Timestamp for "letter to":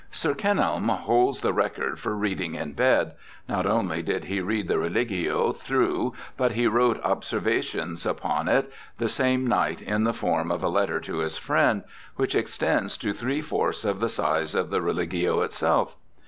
10.69-11.17